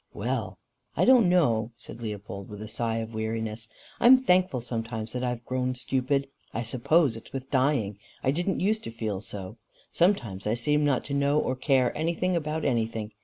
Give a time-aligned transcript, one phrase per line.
[0.15, 0.57] "Well!
[0.97, 3.69] I don't know," said Leopold, with a sigh of weariness.
[3.99, 6.27] "I'm thankful sometimes that I've grown stupid.
[6.55, 7.99] I suppose it's with dying.
[8.23, 9.57] I didn't use to feel so.
[9.91, 13.11] Sometimes I seem not to know or care anything about anything.